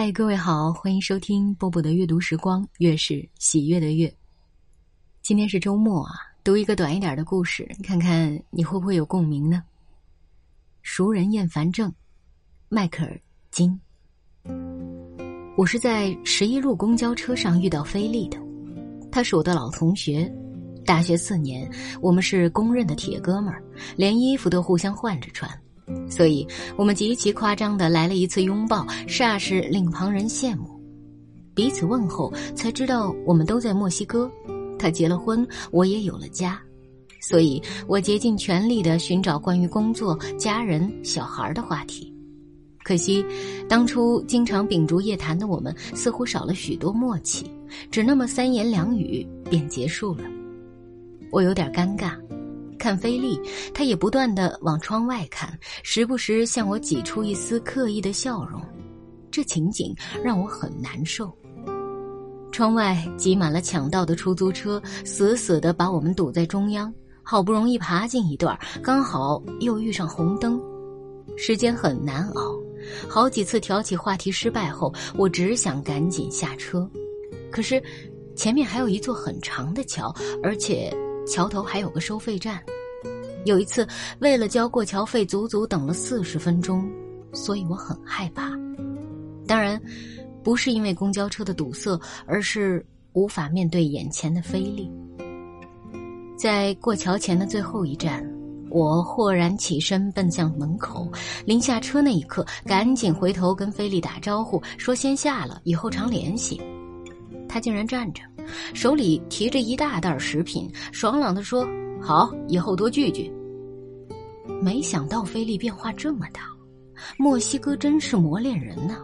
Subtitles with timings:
[0.00, 4.08] 嗨，各位好，欢迎收听波波的阅读时光，月是喜悦的月。
[5.22, 6.12] 今天是周末啊，
[6.44, 9.60] 读一个短一点的故事，看看你会不会有共鸣呢？
[10.82, 11.92] 熟人厌烦症，
[12.68, 13.10] 迈克尔·
[13.50, 13.76] 金。
[15.56, 18.38] 我是在十一路公交车上遇到菲利的，
[19.10, 20.32] 他是我的老同学，
[20.86, 21.68] 大学四年
[22.00, 23.60] 我们是公认的铁哥们儿，
[23.96, 25.50] 连衣服都互相换着穿。
[26.08, 26.46] 所以，
[26.76, 30.68] 我们极其夸张地来了一次拥抱，煞是令旁人羡慕。
[31.54, 34.30] 彼此问候，才知道我们都在墨西哥。
[34.78, 36.60] 他结了婚，我也有了家。
[37.20, 42.14] 所以，我竭尽全力地寻找关于工作、家人、小孩的话题。
[42.84, 43.24] 可惜，
[43.68, 47.50] 当初经常秉烛夜谈的我们，似乎少了许多默契，
[47.90, 50.22] 只那么三言两语便结束了。
[51.32, 52.12] 我有点尴尬。
[52.78, 53.38] 看菲利，
[53.74, 58.62] 他也不断地往窗外看，时不时向我挤出一丝刻意的笑容，
[59.30, 61.36] 这情景让我很难受。
[62.50, 66.92] 窗外挤满了抢道的出租车，死死地把我们堵在中央。
[67.22, 70.58] 好不容易爬进一段，刚好又遇上红灯，
[71.36, 72.56] 时间很难熬。
[73.06, 76.88] 好几次挑起话题失败后，我只想赶紧下车，
[77.52, 77.82] 可是，
[78.34, 80.10] 前面还有一座很长的桥，
[80.42, 80.90] 而且。
[81.28, 82.58] 桥头还有个收费站，
[83.44, 83.86] 有一次
[84.20, 86.90] 为了交过桥费，足足等了四十分钟，
[87.34, 88.50] 所以我很害怕。
[89.46, 89.80] 当然，
[90.42, 94.90] 不是因为公交车的堵塞，而是无法面对眼前的菲利。
[96.38, 98.26] 在过桥前的最后一站，
[98.70, 101.06] 我豁然起身奔向门口，
[101.44, 106.58] 临下车那一刻，赶紧回头跟菲利打招呼，说先下了，以后常联系。
[107.48, 108.22] 他竟然站着，
[108.74, 111.66] 手里提着一大袋食品，爽朗地说
[112.00, 113.32] ：“好，以后多聚聚。”
[114.62, 116.42] 没想到菲利变化这么大，
[117.16, 118.98] 墨西哥真是磨练人呢。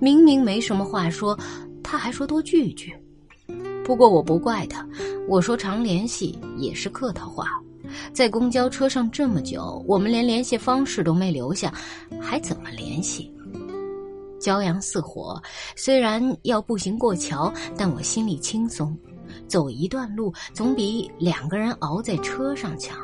[0.00, 1.38] 明明没什么话说，
[1.82, 2.94] 他还说多聚聚。
[3.84, 4.86] 不过我不怪他，
[5.28, 7.48] 我说常联系也是客套话。
[8.12, 11.72] 在公交车上这么久，我们连联系方式都没留下，
[12.20, 13.32] 还怎么联系？
[14.38, 15.40] 骄阳似火，
[15.76, 18.96] 虽然要步行过桥，但我心里轻松。
[19.46, 22.96] 走一段路总比两个人熬在车上强。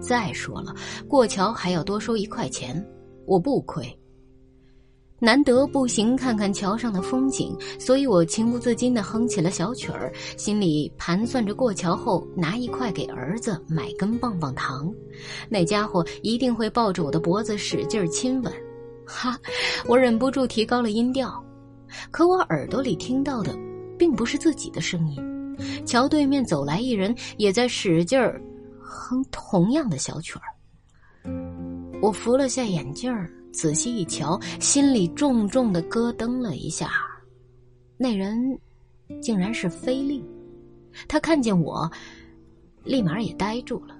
[0.00, 0.74] 再说了，
[1.08, 2.84] 过桥还要多收一块钱，
[3.26, 3.86] 我不亏。
[5.20, 14.92] 难得步行看看桥上的风景，所以我情不自禁地哼起了小曲儿，心里盘算着过桥后拿一块给儿子买根棒棒糖，
[15.48, 18.67] 那家伙一定会抱着我的脖子使劲亲吻。
[19.08, 19.40] 哈，
[19.86, 21.42] 我忍不住提高了音调，
[22.10, 23.56] 可我耳朵里听到的，
[23.98, 25.18] 并不是自己的声音。
[25.86, 28.40] 桥对面走来一人，也在使劲儿
[28.80, 30.52] 哼同样的小曲儿。
[32.02, 36.90] 我扶了下眼镜儿，仔细一瞧，心里重重的咯噔了一下。
[37.96, 38.38] 那人
[39.22, 40.22] 竟然是菲利，
[41.08, 41.90] 他看见我，
[42.84, 43.96] 立马也呆住了。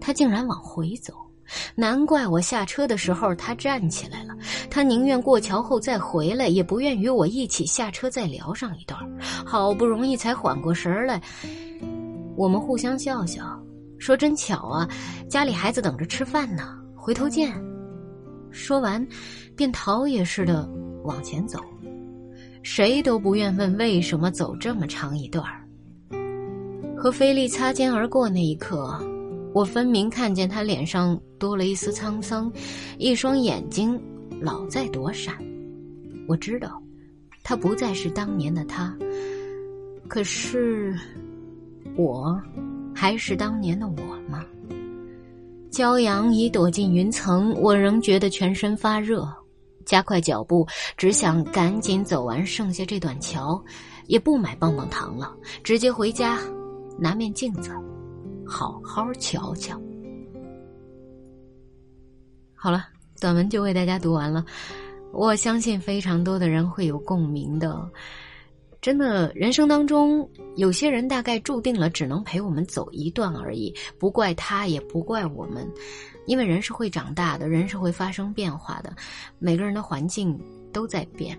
[0.00, 1.27] 他竟然往回走。
[1.74, 4.34] 难怪我下车的时候他站起来了，
[4.70, 8.98] 他宁愿过桥后再回来，也不愿与我一起下车再聊上一段。
[9.44, 11.20] 好不容易才缓过神来，
[12.36, 13.60] 我们互相笑笑，
[13.98, 14.88] 说：“真巧啊，
[15.28, 17.52] 家里孩子等着吃饭呢。”回头见。
[18.50, 19.06] 说完，
[19.56, 20.68] 便逃也似的
[21.04, 21.60] 往前走，
[22.62, 25.44] 谁都不愿问为什么走这么长一段。
[26.96, 28.98] 和菲利擦肩而过那一刻。
[29.58, 32.48] 我分明看见他脸上多了一丝沧桑，
[32.96, 34.00] 一双眼睛
[34.40, 35.34] 老在躲闪。
[36.28, 36.80] 我知道，
[37.42, 38.96] 他不再是当年的他。
[40.06, 40.94] 可是，
[41.96, 42.40] 我，
[42.94, 44.44] 还是当年的我吗？
[45.72, 49.26] 骄阳已躲进云层，我仍觉得全身发热，
[49.84, 50.64] 加快脚步，
[50.96, 53.60] 只想赶紧走完剩下这段桥，
[54.06, 56.38] 也不买棒棒糖了，直接回家，
[57.00, 57.72] 拿面镜子。
[58.48, 59.78] 好好瞧瞧。
[62.54, 62.86] 好了，
[63.20, 64.44] 短文就为大家读完了。
[65.12, 67.78] 我相信非常多的人会有共鸣的。
[68.80, 73.72] 真的，人生当中有些人，大概注定了只能陪我们走一段而已。
[73.98, 75.68] 不怪他，也不怪我们，
[76.26, 78.94] 因为人是会长大的，人是会发生变化的，
[79.38, 80.38] 每个人的环境
[80.72, 81.38] 都在变。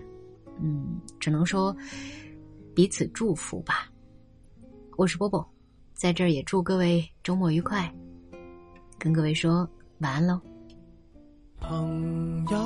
[0.62, 1.74] 嗯，只能说
[2.74, 3.88] 彼此祝福吧。
[4.96, 5.44] 我是波波。
[6.00, 7.92] 在这儿也祝各位周末愉快，
[8.98, 9.68] 跟各位说
[9.98, 10.40] 晚安喽。
[11.58, 12.58] 朋友，